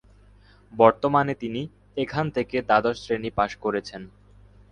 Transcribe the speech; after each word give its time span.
বর্তমানে 0.73 1.33
তিনি 1.33 1.61
এখান 1.97 2.25
থেকে 2.35 2.57
দ্বাদশ 2.61 2.95
শ্রেণী 3.03 3.31
পাশ 3.37 3.51
করেছেন। 3.63 4.01